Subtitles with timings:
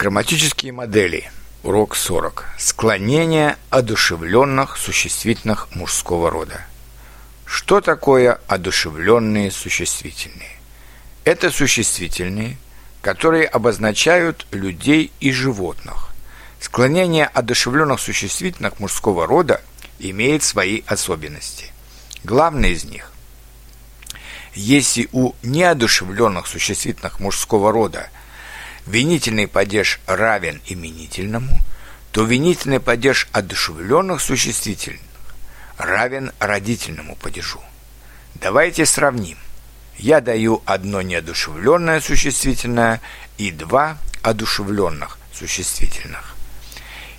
[0.00, 1.30] Грамматические модели.
[1.62, 2.46] Урок 40.
[2.56, 6.62] Склонение одушевленных существительных мужского рода.
[7.44, 10.56] Что такое одушевленные существительные?
[11.24, 12.56] Это существительные,
[13.02, 16.08] которые обозначают людей и животных.
[16.60, 19.60] Склонение одушевленных существительных мужского рода
[19.98, 21.74] имеет свои особенности.
[22.24, 23.12] Главное из них–
[24.54, 28.08] если у неодушевленных существительных мужского рода–
[28.86, 31.58] винительный падеж равен именительному,
[32.12, 35.00] то винительный падеж одушевленных существительных
[35.78, 37.60] равен родительному падежу.
[38.34, 39.38] Давайте сравним.
[39.96, 43.00] Я даю одно неодушевленное существительное
[43.38, 46.36] и два одушевленных существительных.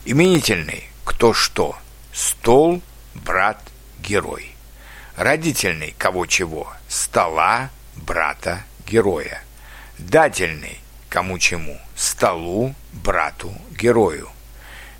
[0.05, 1.77] Именительный «кто что»–
[2.13, 2.81] стол,
[3.13, 3.61] брат,
[3.99, 4.55] герой.
[5.15, 9.43] Родительный «кого чего»– стола, брата, героя.
[9.99, 10.79] Дательный
[11.11, 14.29] кому чему, столу, брату, герою.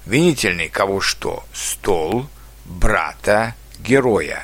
[0.06, 2.30] Винительный кого что, стол,
[2.66, 4.44] брата, героя.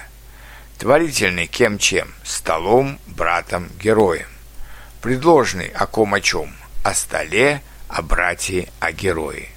[0.77, 4.27] Творительный кем чем, столом, братом, героем.
[5.01, 9.49] Предложный о ком о чем, о столе, о брате, о герое.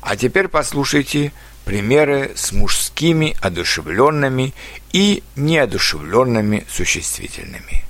[0.00, 1.32] А теперь послушайте
[1.64, 4.54] примеры с мужскими одушевленными
[4.92, 7.84] и неодушевленными существительными.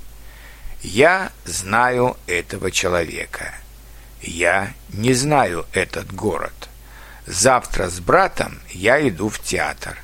[0.83, 3.55] Я знаю этого человека.
[4.21, 6.69] Я не знаю этот город.
[7.25, 9.97] Завтра с братом я иду в театр.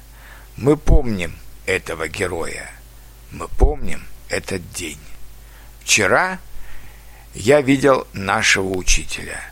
[0.56, 2.72] Мы помним этого героя.
[3.32, 5.00] Мы помним этот день.
[5.82, 6.40] Вчера
[7.34, 9.44] я видел нашего учителя.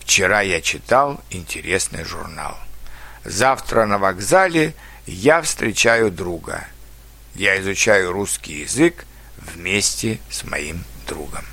[0.00, 2.58] Вчера я читал интересный журнал.
[3.24, 4.74] Завтра на вокзале
[5.06, 6.66] я встречаю друга.
[7.36, 9.06] Я изучаю русский язык
[9.38, 11.44] вместе с моим другом.